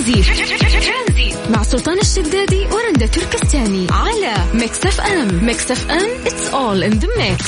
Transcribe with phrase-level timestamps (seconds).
[0.00, 1.36] ترانزيت.
[1.50, 5.44] مع سلطان الشدادي ورندا تركستاني على Mix FM.
[5.44, 7.44] Mix FM it's all in the mix.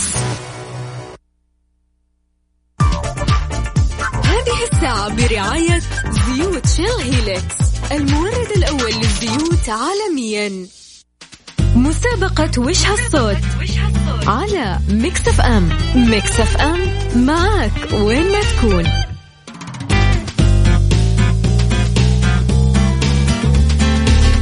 [4.25, 5.81] هذه الساعة برعاية
[6.11, 7.55] زيوت Shell Helix
[7.93, 10.67] المورد الأول للزيوت عالميا.
[11.77, 13.37] مسابقة وش هالصوت؟
[14.27, 15.79] على Mix FM.
[15.95, 16.81] Mix FM
[17.17, 19.02] معك وين ما تكون.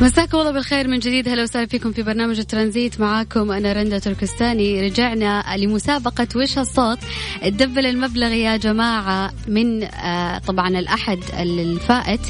[0.01, 1.29] مساكم الله بالخير من جديد.
[1.29, 3.01] هلا وسهلا فيكم في برنامج الترانزيت.
[3.01, 4.81] معاكم أنا رندا تركستاني.
[4.81, 6.99] رجعنا لمسابقة وش الصوت.
[7.43, 12.21] تدبل المبلغ يا جماعة من آه طبعا الأحد الفائت.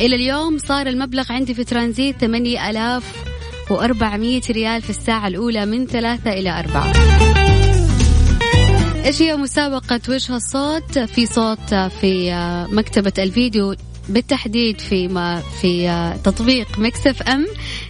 [0.00, 6.58] إلى اليوم صار المبلغ عندي في ترانزيت 8400 ريال في الساعة الأولى من ثلاثة إلى
[6.58, 6.92] أربعة.
[9.04, 13.74] إيش هي مسابقة وش الصوت؟ في صوت في آه، مكتبة الفيديو.
[14.10, 17.46] بالتحديد في ما في آه، تطبيق Mix FM.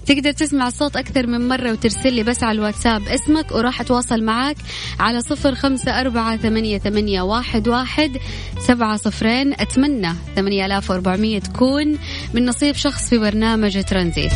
[0.07, 4.57] تقدر تسمع الصوت أكثر من مرة وترسل لي بس على الواتساب اسمك وراح أتواصل معك
[5.01, 8.17] على صفر خمسة أربعة ثمانية, ثمانية واحد, واحد
[8.59, 9.53] سبعة صفرين.
[9.53, 11.99] أتمنى ثمانية آلاف وأربعمية تكون
[12.35, 14.33] من نصيب شخص في برنامج ترانزيت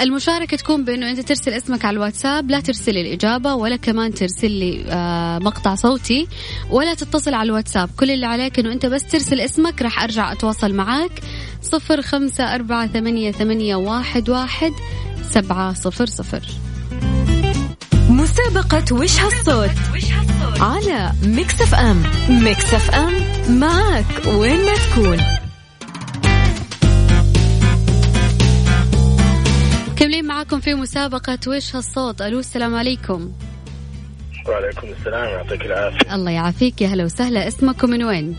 [0.00, 4.84] المشاركة تكون بأنه أنت ترسل اسمك على الواتساب لا ترسل الإجابة ولا كمان ترسل لي
[4.88, 6.28] آه، مقطع صوتي
[6.70, 7.90] ولا تتصل على الواتساب.
[7.98, 11.10] كل اللي عليك أنه أنت بس ترسل اسمك راح أرجع أتواصل معاك.
[11.62, 14.72] صفر خمسة أربعة ثمانية, ثمانية واحد, واحد
[15.30, 16.42] سبعة صفر صفر.
[18.10, 19.70] مسابقة وش هالصوت؟
[20.60, 22.02] على Mix FM.
[22.28, 23.14] Mix FM
[23.58, 25.37] معك وين ما تكون.
[29.98, 33.32] مكملين معاكم في مسابقة وش هالصوت؟ ألو السلام عليكم.
[34.48, 36.14] وعليكم السلام يعطيك العافية.
[36.14, 37.48] الله يعافيك يا هلا وسهلا.
[37.48, 38.36] اسمكم من وين؟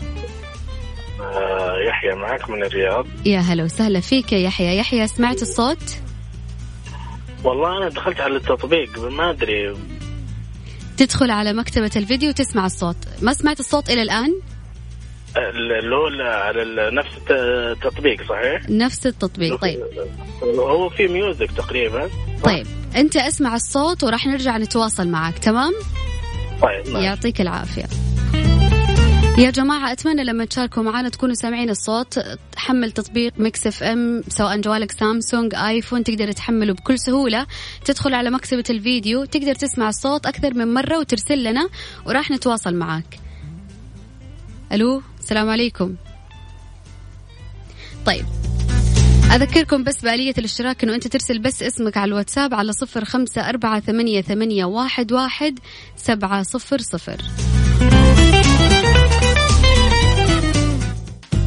[1.20, 3.06] آه يحيى معك من الرياض.
[3.26, 4.78] يا هلا وسهلا فيك يا يحيى.
[4.78, 5.96] يحيى سمعت الصوت؟
[7.44, 9.76] والله أنا دخلت على التطبيق ما أدري.
[10.96, 12.96] تدخل على مكتبة الفيديو وتسمع الصوت.
[13.22, 14.34] ما سمعت الصوت إلى الآن؟
[15.36, 19.80] هو على نفس الت- التطبيق صحيح؟ نفس التطبيق طيب.
[20.42, 22.10] هو في ميوزك تقريبا.
[22.44, 25.72] طيب أنت أسمع الصوت وراح نرجع نتواصل معك تمام؟
[26.62, 26.86] طيب.
[26.96, 27.84] يعطيك العافية.
[29.38, 32.20] يا جماعة أتمنى لما تشاركوا معنا تكونوا سامعين الصوت.
[32.56, 37.46] حمل تطبيق Mix FM سواء جوالك سامسونج آيفون تقدر تحمله بكل سهولة.
[37.84, 41.68] تدخل على مكتبة الفيديو تقدر تسمع الصوت أكثر من مرة وترسل لنا
[42.06, 43.18] وراح نتواصل معك.
[44.72, 45.94] ألو؟ السلام عليكم.
[48.06, 48.24] طيب.
[49.32, 53.80] أذكركم بس بآلية الاشتراك أنه أنت ترسل بس اسمك على الواتساب على صفر خمسة أربعة
[53.80, 55.58] ثمانية, ثمانية واحد, واحد
[55.96, 57.22] سبعة صفر صفر.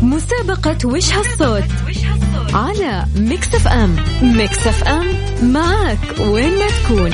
[0.01, 1.63] مسابقة وش هالصوت؟
[2.53, 3.95] على Mix FM.
[4.21, 5.07] Mix FM
[5.51, 7.11] معك وين ما تكون.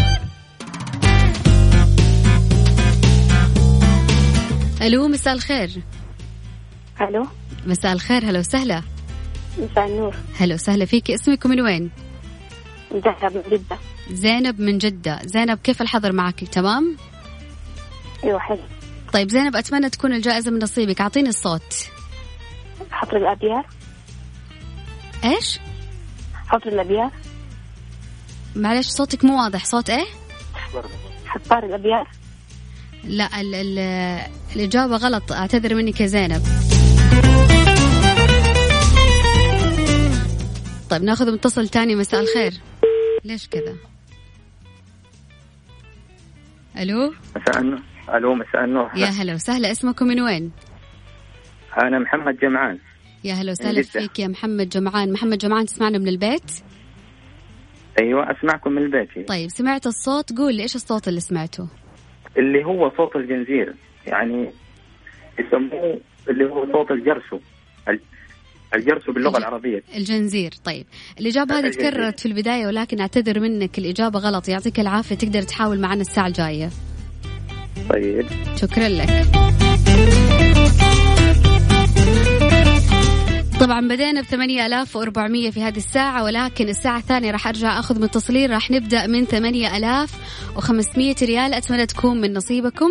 [4.81, 5.69] ألو مساء الخير.
[7.01, 7.27] ألو؟
[7.65, 8.81] مساء الخير هلا وسهلا.
[9.57, 10.15] مساء النور.
[10.39, 11.91] هلا وسهلا فيك اسمك من وين؟
[12.91, 13.77] زهرة من جدة.
[14.11, 15.19] زينب من جدة.
[15.23, 16.97] زينب كيف الحظر معك؟ تمام؟
[18.23, 18.59] أيوه حلو.
[19.13, 21.01] طيب زينب أتمنى تكون الجائزة من نصيبك.
[21.01, 21.89] أعطيني الصوت.
[22.91, 23.65] حفر الأبيار؟
[25.23, 25.59] إيش؟
[26.47, 27.11] حفر الأبيار؟
[28.55, 29.65] معلش صوتك مو واضح.
[29.65, 30.05] صوت إيه؟
[31.25, 32.07] حفار الأبيار؟
[33.03, 33.79] لا ال ال
[34.55, 35.31] الإجابة غلط.
[35.31, 36.68] أعتذر منك يا زينب
[40.89, 41.95] طيب ناخذ متصل تاني.
[41.95, 42.51] مساء الخير.
[43.25, 43.75] ليش كذا؟
[46.79, 47.79] ألو؟ مساء النور.
[48.09, 48.91] ألو مساء النور.
[48.95, 49.71] يا هلا وسهلا.
[49.71, 50.51] اسمكم من وين؟
[51.81, 52.79] أنا محمد جمعان.
[53.23, 53.81] يا هلا وسهلا.
[53.81, 55.11] فيك يا محمد جمعان.
[55.11, 56.51] محمد جمعان تسمعنا من البيت؟
[58.01, 59.27] أيوه أسمعكم من البيت.
[59.27, 61.67] طيب سمعت الصوت؟ قول لي إيش الصوت اللي سمعته؟
[62.37, 63.75] اللي هو صوت الجنزير.
[64.07, 64.51] يعني
[65.39, 67.39] يسموه اللي هو صوت الجرسو.
[68.73, 69.83] ال- الجرسو باللغة الج- العربية.
[69.95, 70.85] الجنزير طيب.
[71.19, 71.69] الإجابة هذه.
[71.69, 74.47] تكررت في البداية ولكن أعتذر منك الإجابة غلط.
[74.49, 76.69] يعطيك العافية تقدر تحاول معنا الساعة الجاية.
[77.89, 78.25] طيب.
[78.55, 79.25] شكرا لك.
[83.59, 88.71] طبعا بدينا ب 8400 في هذه الساعة ولكن الساعة الثانية راح أرجع أخذ متصلين راح
[88.71, 91.53] نبدأ من 8500 ريال.
[91.53, 92.89] أتمنى تكون من نصيبكم.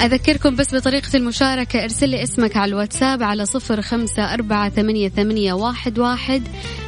[0.00, 5.52] أذكركم بس بطريقة المشاركة ارسل لي اسمك على الواتساب على صفر خمسة أربعة ثمانية, ثمانية
[5.52, 6.42] واحد, واحد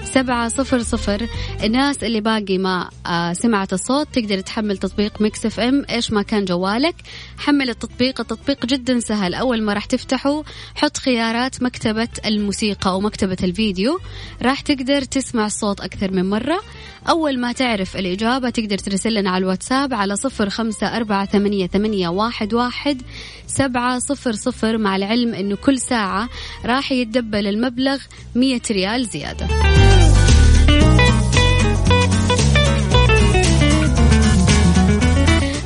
[0.04, 1.26] سبعة صفر صفر.
[1.64, 5.84] الناس اللي باقي ما آه، سمعت الصوت تقدر تحمل تطبيق Mix FM.
[5.90, 6.94] إيش ما كان جوالك
[7.38, 8.20] حمل التطبيق.
[8.20, 9.34] التطبيق جدا سهل.
[9.34, 14.00] أول ما راح تفتحه حط خيارات مكتبة الموسيقى أو مكتبة الفيديو.
[14.42, 16.60] راح تقدر تسمع الصوت أكثر من مرة.
[17.08, 22.08] أول ما تعرف الإجابة تقدر ترسل لنا على الواتساب على صفر خمسة أربعة ثمانية, ثمانية
[22.08, 22.99] واحد, واحد
[23.46, 26.28] سبعة صفر صفر مع العلم إنه كل ساعة
[26.64, 27.98] راح يتدبل المبلغ
[28.34, 29.46] مية ريال زيادة.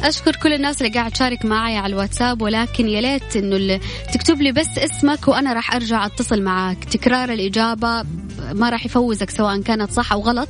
[0.05, 3.81] أشكر كل الناس اللي قاعد تشارك معي على الواتساب ولكن يا ليت إنه
[4.15, 8.05] تكتب لي بس اسمك وأنا راح أرجع أتصل معك تكرار الإجابة
[8.53, 10.49] ما راح يفوزك سواء كانت صح أو غلط.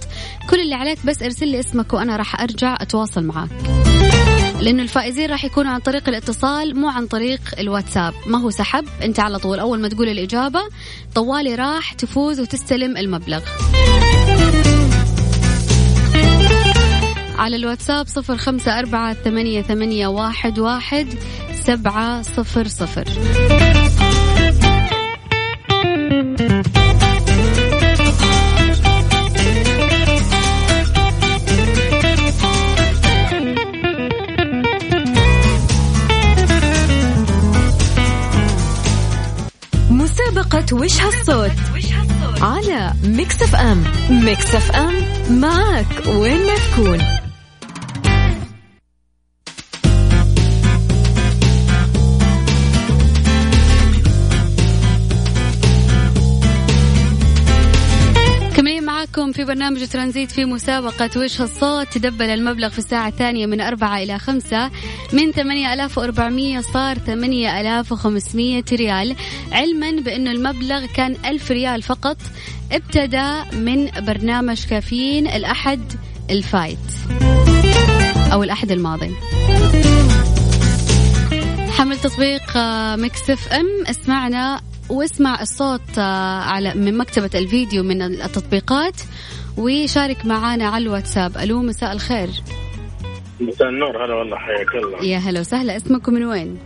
[0.51, 3.51] كل اللي عليك بس ارسل لي اسمك وأنا راح أرجع أتواصل معك
[4.64, 8.14] لأنه الفائزين راح يكونوا عن طريق الاتصال مو عن طريق الواتساب.
[8.26, 10.61] ما هو سحب أنت على طول أول ما تقول الإجابة
[11.14, 13.43] طوالي راح تفوز وتستلم المبلغ.
[17.38, 21.06] على الواتساب صفر خمسة أربعة ثمانية, ثمانية واحد, واحد
[21.52, 23.05] سبعة صفر صفر.
[40.72, 41.50] وش هالصوت
[42.40, 43.85] على Mix FM.
[44.11, 44.94] Mix FM
[45.31, 47.24] معك وين ما تكون.
[59.35, 61.89] في برنامج ترانزيت في مسابقة وش الصوت.
[61.89, 64.71] تدبل المبلغ في الساعة الثانية من أربعة إلى خمسة.
[65.13, 69.17] من ثمانية ألاف وأربعمية صار ثمانية ألاف وخمسمية ريال.
[69.53, 72.17] علما بأنه المبلغ كان ألف ريال فقط.
[72.73, 75.93] ابتدى من برنامج كافيين الأحد
[76.31, 76.79] الفايت.
[78.33, 79.15] أو الأحد الماضي.
[81.71, 82.57] حمل تطبيق
[82.97, 83.85] Mix FM.
[83.87, 84.61] اسمعنا
[84.91, 89.01] واسمع الصوت آه، على من مكتبة الفيديو من التطبيقات
[89.59, 91.37] وشارك معنا على الواتساب.
[91.39, 92.29] ألو مساء الخير.
[93.41, 94.05] مساء النور.
[94.05, 95.05] هلا والله حياك الله.
[95.05, 95.77] يا هلا وسهلا.
[95.77, 96.59] اسمكم من وين؟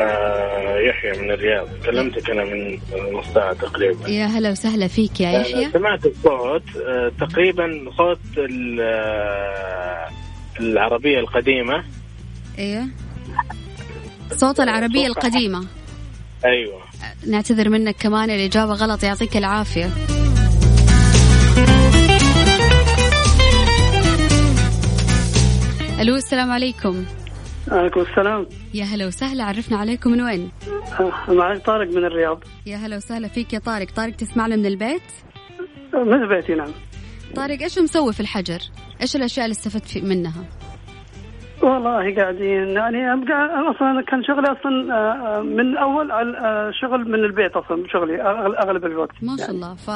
[0.00, 1.68] آه يحيى من الرياض.
[1.86, 2.74] كلمتك أنا من
[3.18, 4.08] نص ساعة تقريبا.
[4.08, 5.70] يا هلا وسهلا فيك يا آه، يحيى.
[5.70, 8.18] سمعت الصوت آه تقريبا صوت
[10.60, 11.84] العربية القديمة.
[12.58, 12.88] أيوه
[14.32, 15.66] صوت العربية القديمة.
[16.44, 16.89] أيوه.
[17.26, 19.90] نعتذر منك كمان الإجابة غلط يعطيك العافية
[26.00, 27.04] ألو السلام عليكم
[27.68, 30.50] عليكم السلام يا هلا وسهلا عرفنا عليكم من وين؟
[31.00, 35.02] آه، معك طارق من الرياض يا هلا وسهلا فيك يا طارق طارق تسمعنا من البيت؟
[35.94, 36.70] من البيت نعم
[37.36, 38.60] طارق إيش مسوي في الحجر؟
[39.00, 40.44] إيش الأشياء اللي استفدت منها؟
[41.62, 42.68] والله قاعدين.
[42.68, 47.84] يعني أنا أصلا كان شغلي أصلا آه، آه، من اول آه، شغل من البيت أصلا
[47.88, 48.22] شغلي
[48.62, 49.14] أغلب الوقت.
[49.22, 49.74] ما شاء الله.
[49.74, 49.88] ف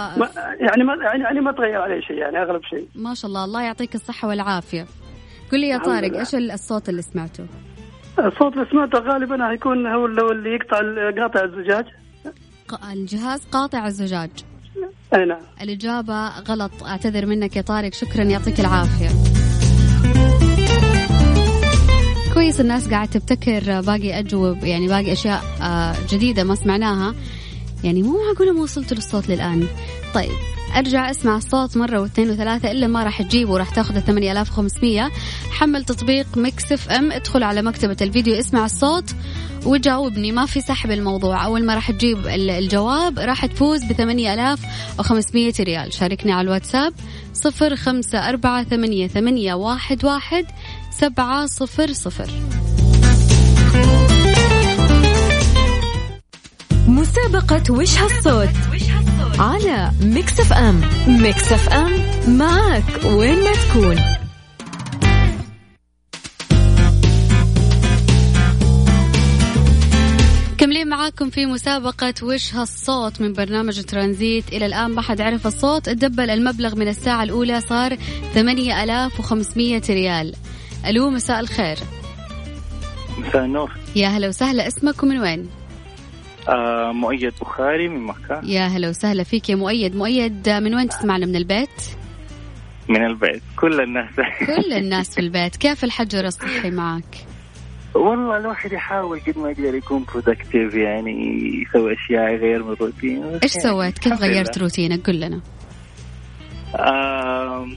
[0.61, 2.88] يعني ما يعني يعني ما تغير علي شيء يعني أغلب شيء.
[2.94, 3.44] ما شاء الله.
[3.44, 4.87] الله يعطيك الصحة والعافية.
[5.52, 7.46] قل لي يا طارق إيش الصوت اللي سمعته؟
[8.19, 10.78] الصوت اللي سمعته غالبا هيكون هو اللي يقطع
[11.22, 11.84] قاطع الزجاج.
[12.93, 14.31] الجهاز قاطع الزجاج.
[15.14, 15.38] أي نعم.
[15.62, 16.84] الإجابة غلط.
[16.84, 17.93] أعتذر منك يا طارق.
[17.93, 18.22] شكرا.
[18.22, 19.24] يعطيك العافية.
[22.44, 27.14] كويس الناس قاعد تبتكر باقي أجوب يعني باقي أشياء آه، جديدة ما سمعناها.
[27.85, 29.66] يعني مو معقولة ما وصلت للصوت للآن.
[30.14, 30.33] طيب
[30.76, 35.11] أرجع أسمع الصوت مرة واثنين وثلاثة إلا ما راح تجيبه وراح تاخذ 8500
[35.50, 39.14] حمل تطبيق Mix FM ادخل على مكتبة الفيديو اسمع الصوت
[39.66, 40.33] وجاوبني.
[40.33, 41.45] ما في سحب الموضوع.
[41.45, 45.92] أول ما راح تجيب الجواب راح تفوز ب 8500 ريال.
[45.92, 46.92] شاركني على الواتساب
[47.35, 47.38] 0548811700
[51.00, 52.30] سبعة صفر صفر.
[56.88, 58.48] مسابقة وش هالصوت؟
[59.38, 60.80] على Mix FM.
[61.09, 61.92] Mix FM
[62.28, 63.96] معك وين ما تكون.
[70.52, 74.48] مكملين معاكم في مسابقة وش هالصوت من برنامج ترانزيت.
[74.52, 75.86] إلى الآن ما حد عرف الصوت.
[75.86, 77.96] تدبل المبلغ من الساعة الأولى صار
[78.34, 80.34] 8500 ريال.
[80.87, 81.76] ألو مساء الخير
[83.19, 85.49] مساء النور يا هلا وسهلا اسمك ومن وين؟
[86.49, 91.26] آه مؤيد بخاري من مكة يا هلا وسهلا فيك يا مؤيد مؤيد من وين تسمعنا
[91.26, 91.69] من البيت؟
[92.88, 94.11] من البيت كل الناس
[94.57, 97.05] كل الناس في البيت كيف الحجر الصحي معك؟
[97.95, 101.12] والله الواحد يحاول قد ما يقدر يكون productive يعني
[101.62, 104.59] يسوي أشياء يغير من الروتين إيش سويت؟ كيف غيرت.
[104.59, 105.41] روتينك؟ قل لنا
[106.79, 107.76] آم،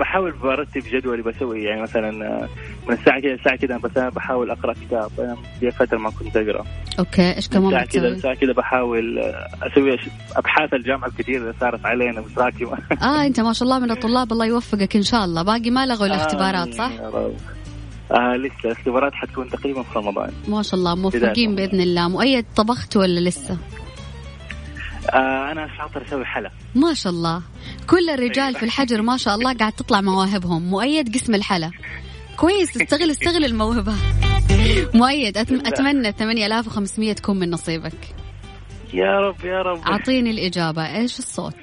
[0.00, 2.48] بحاول برتب جدولي بسوي يعني مثلا آه،
[2.88, 6.64] من الساعة كذا الساعة كذا مثلا بحاول أقرأ كتاب أنا في فترة ما كنت أقرأ
[6.98, 11.54] أوكي إيش كمان الساعة كذا؟ الساعة كذا بحاول آه، أسوي أش- أبحاث الجامعة الكثير اللي
[11.60, 15.42] صارت علينا متراكمة آه أنت ما شاء الله من الطلاب الله يوفقك إن شاء الله
[15.42, 17.34] باقي ما لغوا الاختبارات صح؟ رب.
[18.12, 21.54] آه لسه الاختبارات حتكون تقريبا في رمضان ما شاء الله موفقين.
[21.54, 23.56] بإذن الله مؤيد طبخت ولا لسه؟
[25.12, 26.50] آه أنا شاطر أسوي حلا.
[26.74, 27.42] ما شاء الله.
[27.86, 30.62] كل الرجال في الحجر ما شاء الله قاعد تطلع مواهبهم.
[30.62, 31.70] مؤيد قسم الحلا.
[32.36, 33.94] كويس استغل استغل الموهبة.
[34.94, 38.14] مؤيد أتم أتمنى 8500 تكون من نصيبك.
[38.94, 39.80] يا رب يا رب.
[39.86, 40.96] أعطيني الإجابة.
[40.96, 41.54] إيش الصوت؟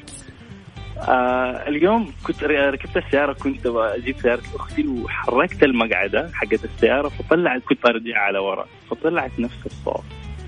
[1.00, 7.62] آه اليوم كنت ركبت السيارة كنت أبغى أجيب سيارة أختي وحركت المقعدة حقت السيارة فطلعت
[7.62, 10.04] كنت برجع على ورا فطلعت نفس الصوت.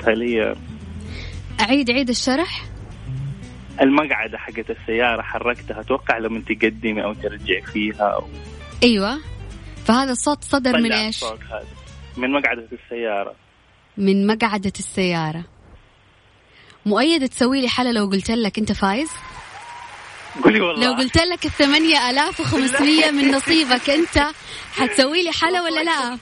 [0.08, 0.56] هل هي
[1.62, 2.64] أعيد عيد الشرح.
[3.82, 8.28] المقعدة حقت السيارة حركتها أتوقع لما تقدمي أو ترجعي فيها أو
[8.84, 9.20] أيوة.
[9.86, 11.68] فهذا الصوت صدر من الصوت هذا.
[12.18, 13.36] من مقعدة السيارة.
[13.98, 15.44] من مقعدة السيارة.
[16.86, 19.10] مؤيد تسوي لي حلا لو قلت لك أنت فايز؟
[20.44, 20.86] قولي والله.
[20.86, 21.46] لو قلت لك
[22.10, 24.28] آلاف وخمسمية من نصيبك أنت
[24.74, 26.18] حتسوي لي حلا ولا لا؟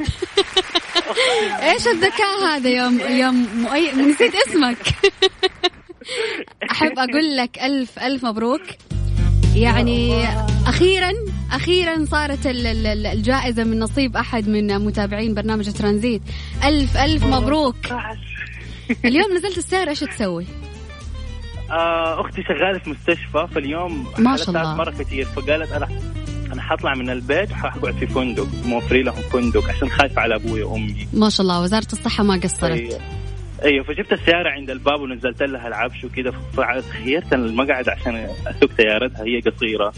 [1.72, 2.92] إيش الذكاء هذا يا.
[3.10, 3.92] يا مؤي...
[3.92, 4.78] نسيت اسمك.
[6.72, 8.62] أحب أقول لك ألف ألف مبروك.
[9.56, 10.24] يعني
[10.68, 11.12] أخيرا
[11.52, 16.22] أخيرا صارت ال- ال- ال- الجائزة من نصيب أحد من متابعين برنامج ترانزيت.
[16.64, 17.76] ألف ألف مبروك.
[19.06, 20.46] اليوم نزلت السيارة إيش تسوي؟
[21.72, 24.76] آه أختي شغالة في مستشفى فاليوم ما شاء الله.
[24.76, 25.88] مرة كثير فقالت أنا
[26.54, 31.08] أنا حطلع من البيت وحقعد في فندق موفرين لهم فندق عشان خايفة على أبوي وأمي.
[31.14, 33.02] ما شاء الله وزارة الصحة ما قصرت.
[33.66, 39.40] أيوه فجبت السيارة عند الباب ونزلت لها العفش وكذا فخيرت المقعد عشان أسوق سيارتها هي
[39.40, 39.94] قصيرة.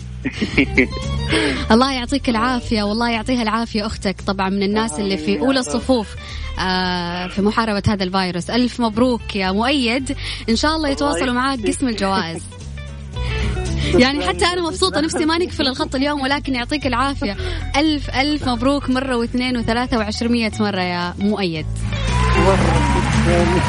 [1.71, 4.21] الله يعطيك العافية والله يعطيها العافية أختك.
[4.21, 6.15] طبعا من الناس اللي في أولى الصفوف
[6.59, 8.49] آه، في محاربة هذا الفيروس.
[8.49, 10.17] ألف مبروك يا مؤيد.
[10.49, 12.43] إن شاء الله يتواصلوا معاك قسم الجوائز.
[14.03, 17.37] يعني حتى أنا مبسوطة نفسي ما نقفل الخط اليوم ولكن يعطيك العافية.
[17.77, 21.65] ألف ألف مبروك مرة واثنين وثلاثة وعشرمية مرة يا مؤيد.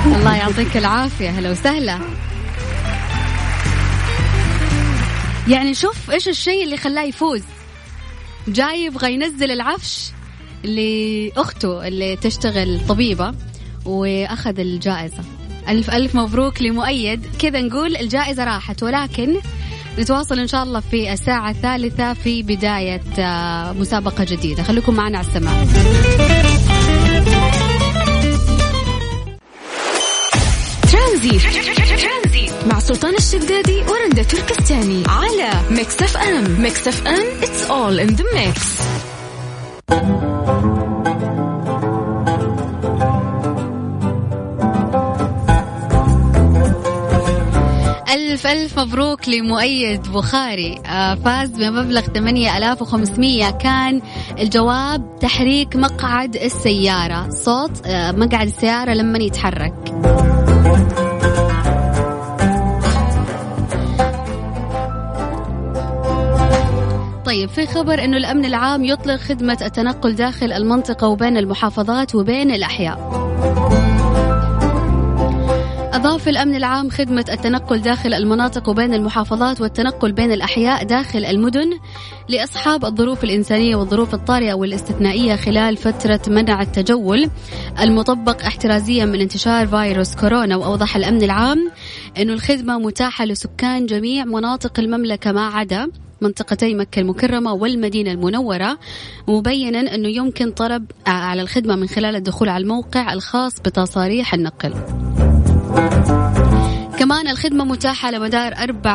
[0.07, 1.31] الله يعطيك العافية.
[1.31, 1.99] هلا وسهلا.
[5.49, 7.43] يعني شوف إيش الشيء اللي خلاه يفوز.
[8.49, 10.11] جاي يبغى ينزل العفش
[10.65, 13.35] لأخته اللي تشتغل طبيبة
[13.85, 15.25] وأخذ الجائزة.
[15.69, 17.27] ألف ألف مبروك لمؤيد.
[17.39, 19.37] كذا نقول الجائزة راحت ولكن
[19.99, 24.63] نتواصل إن شاء الله في الساعة الثالثة في بداية آه، مسابقة جديدة.
[24.63, 25.65] خليكم معنا على السماع.
[31.13, 31.43] ترانزيت.
[32.67, 35.03] مع سلطان الشدادي ورندا تركستاني.
[35.09, 36.61] على Mix FM.
[36.63, 38.83] Mix FM it's all in the mix.
[48.13, 50.81] ألف ألف مبروك لمؤيد بخاري.
[50.87, 54.03] آه، فاز بمبلغ 8500 كان
[54.39, 57.29] الجواب تحريك مقعد السيارة.
[57.31, 59.93] صوت آه، مقعد السيارة لما يتحرك.
[67.43, 72.99] طيب في خبر إنه الأمن العام يطلق خدمة التنقل داخل المنطقة وبين المحافظات وبين الأحياء.
[75.93, 81.71] أضاف الأمن العام خدمة التنقل داخل المناطق وبين المحافظات والتنقل بين الأحياء داخل المدن
[82.29, 87.31] لأصحاب الظروف الإنسانية والظروف الطارئة والاستثنائية خلال فترة منع التجول
[87.81, 90.57] المطبق احترازيا من انتشار فيروس كورونا.
[90.57, 91.71] وأوضح الأمن العام
[92.19, 95.89] أنه الخدمة متاحة لسكان جميع مناطق المملكة ما عدا
[96.23, 98.79] منطقتي مكة المكرمة والمدينة المنورة
[99.29, 104.75] مبينا أنه يمكن طلب على الخدمة من خلال الدخول على الموقع الخاص بتصاريح النقل.
[106.99, 108.91] كمان الخدمة متاحة على مدار أربع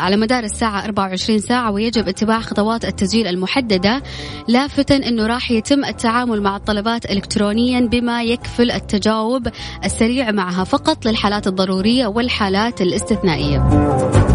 [0.00, 4.02] على مدار الساعة 24 ساعة ويجب اتباع خطوات التسجيل المحددة
[4.48, 9.48] لافتا أنه راح يتم التعامل مع الطلبات إلكترونيا بما يكفل التجاوب
[9.84, 14.29] السريع معها فقط للحالات الضرورية والحالات الاستثنائية.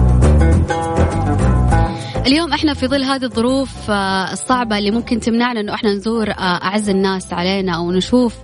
[2.25, 6.34] اليوم إحنا في ظل هذه الظروف آه، الصعبة اللي ممكن تمنعنا إنه إحنا نزور آه،
[6.63, 8.36] أعز الناس علينا أو نشوف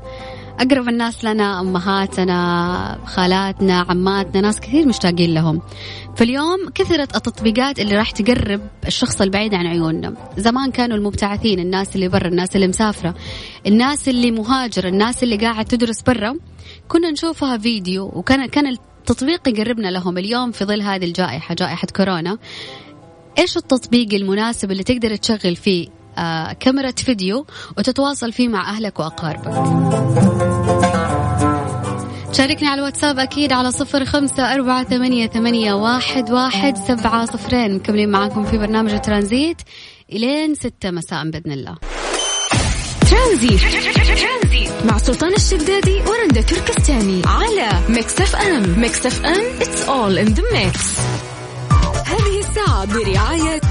[0.60, 5.62] أقرب الناس لنا أمهاتنا خالاتنا عماتنا ناس كثير مشتاقين لهم.
[6.16, 10.14] فاليوم كثرت التطبيقات اللي راح تقرب الشخص البعيد عن عيوننا.
[10.38, 13.16] زمان كانوا المبتعثين الناس اللي برا الناس اللي مسافرة
[13.68, 16.36] الناس اللي مهاجرة الناس اللي قاعد تدرس برا.
[16.88, 20.18] كنا نشوفها فيديو وكان كان التطبيق يقربنا لهم.
[20.18, 22.38] اليوم في ظل هذه الجائحة جائحة كورونا
[23.38, 27.46] إيش التطبيق المناسب اللي تقدر تشغل فيه آه كاميرا فيديو
[27.78, 29.54] وتتواصل فيه مع أهلك وأقاربك؟
[32.34, 37.76] شاركني على الواتساب أكيد على صفر خمسة أربعة ثمانية, ثمانية واحد, واحد سبعة صفرين.
[37.76, 39.62] مكملين معاكم في برنامج ترانزيت
[40.12, 41.78] إلين ستة مساء بإذن الله.
[43.12, 43.62] ترانزيت.
[44.86, 48.80] مع سلطان الشدادي ورندا تركستاني على Mix FM.
[48.80, 51.31] Mix FM it's all in the mix.
[52.86, 53.62] برعاية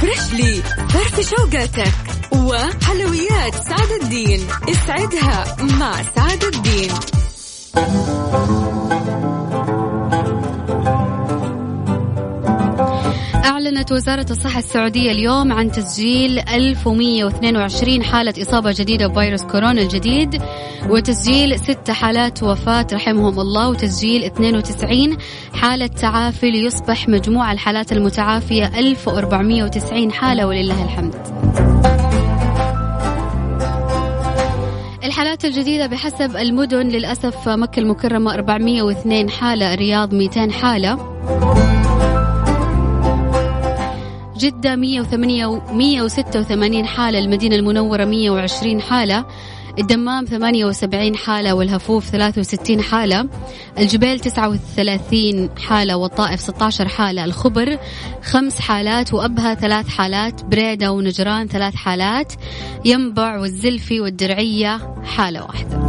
[0.00, 1.92] فريشلي فرف شوقاتك.
[2.32, 4.46] وحلويات سعد الدين.
[4.68, 6.90] اسعدها مع سعد الدين.
[13.44, 20.42] أعلنت وزارة الصحة السعودية اليوم عن تسجيل 1122 حالة إصابة جديدة بفيروس كورونا الجديد
[20.88, 25.16] وتسجيل ست حالات وفاة رحمهم الله وتسجيل 92
[25.54, 31.14] حالة تعافي ليصبح مجموع الحالات المتعافية 1490 حالة ولله الحمد.
[35.04, 41.14] الحالات الجديدة بحسب المدن للأسف مكة المكرمة 402 حالة الرياض 200 حالة
[44.36, 49.24] جدة 108 186 حالة المدينة المنورة 120 حالة
[49.78, 53.28] الدمام 78 حالة والهفوف 63 حالة
[53.78, 57.78] الجبيل 39 حالة والطائف 16 حالة الخبر
[58.22, 62.32] خمس حالات وأبها ثلاث حالات بريدة ونجران ثلاث حالات
[62.84, 65.84] ينبع والزلفي والدرعية حالة واحدة.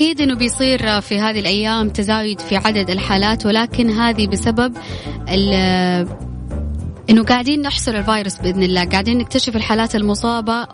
[0.00, 4.76] أكيد أنه بيصير في هذه الأيام تزايد في عدد الحالات ولكن هذه بسبب
[7.10, 10.66] إنه قاعدين نحصر الفيروس بإذن الله قاعدين نكتشف الحالات المصابة.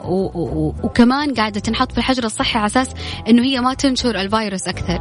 [0.83, 2.91] وكمان قاعدة تنحط في الحجر الصحي على أساس
[3.29, 4.99] إنه هي ما تنشر الفيروس أكثر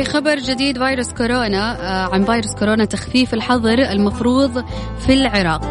[0.00, 4.64] وفي خبر جديد فيروس كورونا آه، عن فيروس كورونا تخفيف الحظر المفروض
[4.98, 5.64] في العراق.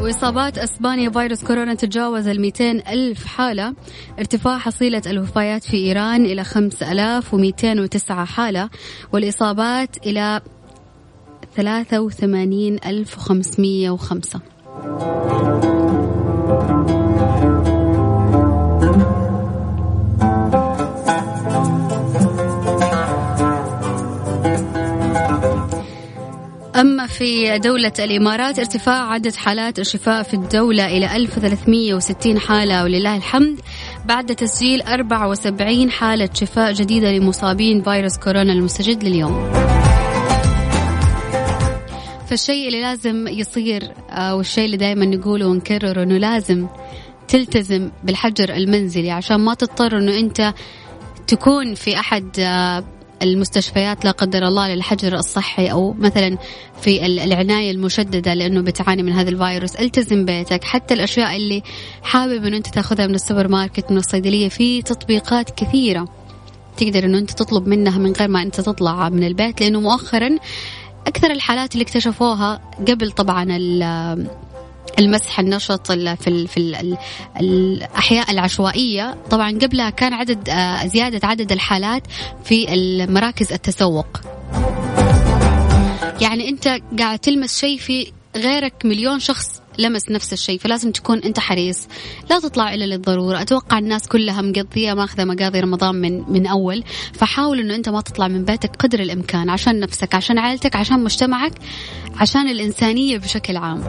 [0.00, 2.52] وإصابات أسبانيا فيروس كورونا تجاوز ال
[2.88, 3.74] ألف حالة.
[4.18, 8.70] ارتفاع حصيلة الوفيات في إيران إلى 5209 حالة
[9.12, 10.40] والإصابات إلى
[11.56, 14.40] 83505
[26.80, 33.60] أما في دولة الإمارات ارتفاع عدد حالات الشفاء في الدولة إلى 1360 حالة ولله الحمد.
[34.04, 39.52] بعد تسجيل 74 حالة شفاء جديدة لمصابين فيروس كورونا المستجد لليوم.
[42.28, 46.66] فالشيء اللي لازم يصير آه، والشيء اللي دائما نقوله ونكرره إنه لازم
[47.28, 50.54] تلتزم بالحجر المنزلي عشان ما تضطر إنه أنت
[51.26, 52.84] تكون في أحد آه،
[53.22, 56.38] المستشفيات لا قدر الله للحجر الصحي أو مثلا
[56.80, 59.76] في العناية المشددة لأنه بتعاني من هذا الفيروس.
[59.76, 60.64] التزم بيتك.
[60.64, 61.62] حتى الأشياء اللي
[62.02, 66.08] حابب إنه أنت تاخذها من السوبر ماركت من الصيدلية في تطبيقات كثيرة
[66.76, 70.38] تقدر إنه أنت تطلب منها من غير ما أنت تطلع من البيت لأنه مؤخرا
[71.06, 73.46] أكثر الحالات اللي اكتشفوها قبل طبعا
[74.98, 76.86] المسح النشط في في,
[77.40, 79.16] الأحياء العشوائية.
[79.30, 82.02] طبعا قبلها كان عدد آه، زيادة عدد الحالات
[82.44, 84.06] في المراكز التسوق.
[86.20, 91.38] يعني أنت قاعد تلمس شيء في غيرك مليون شخص لمس نفس الشيء فلازم تكون أنت
[91.38, 91.88] حريص.
[92.30, 93.42] لا تطلع إلا للضرورة.
[93.42, 96.84] أتوقع الناس كلها مقضية ماخذة مقاضي رمضان من من أول.
[97.12, 101.52] فحاول إنه أنت ما تطلع من بيتك قدر الإمكان عشان نفسك عشان عائلتك عشان مجتمعك
[102.16, 103.82] عشان الإنسانية بشكل عام.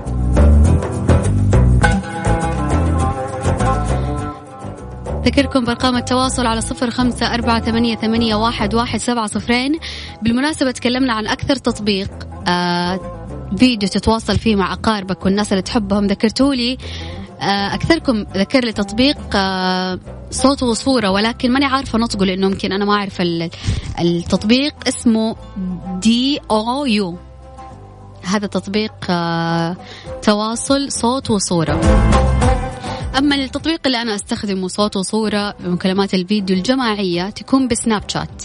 [5.27, 9.79] أذكركم بأرقام التواصل على صفر خمسة أربعة ثمانية, ثمانية واحد, واحد سبعة صفرين.
[10.21, 12.09] بالمناسبة تكلمنا عن أكثر تطبيق
[12.47, 12.99] آه
[13.57, 16.07] فيديو تتواصل فيه مع أقاربك والناس اللي تحبهم.
[16.07, 16.77] ذكرتوا لي
[17.41, 19.99] آه أكثركم ذكر لي تطبيق آه
[20.31, 23.21] صوت وصورة ولكن ماني عارفة نطقه لأنه يمكن أنا ما أعرف
[23.99, 25.35] التطبيق اسمه
[26.01, 27.17] دي أو يو
[28.23, 29.77] هذا تطبيق آه
[30.21, 31.81] تواصل صوت وصورة.
[33.17, 38.43] أما التطبيق اللي أنا أستخدمه صوت وصورة مكالمات الفيديو الجماعية تكون بسناب شات.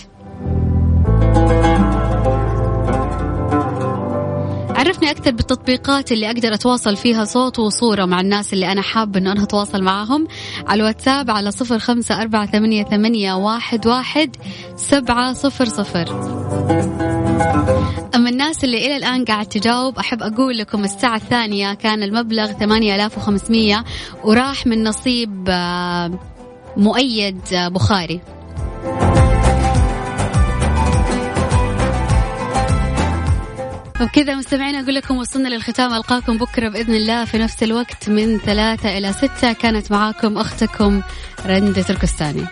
[4.76, 9.32] عرفني أكثر بالتطبيقات اللي أقدر أتواصل فيها صوت وصورة مع الناس اللي أنا حابة إنه
[9.32, 10.28] أنا أتواصل معاهم.
[10.66, 14.36] على الواتساب على صفر خمسة أربعة ثمانية, ثمانية واحد, واحد
[14.76, 17.11] سبعة صفر صفر.
[18.42, 23.18] الناس اللي إلى الآن قاعد تجاوب أحب أقول لكم الساعة الثانية كان المبلغ ثمانية آلاف
[23.18, 23.84] وخمسمية
[24.24, 26.18] وراح من نصيب آه،
[26.76, 28.20] مؤيد آه، بخاري.
[34.00, 38.98] وبكذا مستمعين أقول لكم وصلنا للختام ألقاكم بكرة بإذن الله في نفس الوقت من ثلاثة
[38.98, 39.52] إلى ستة.
[39.52, 41.02] كانت معاكم أختكم
[41.46, 42.46] رندة تركستاني